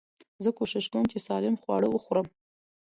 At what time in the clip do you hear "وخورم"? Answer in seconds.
1.91-2.27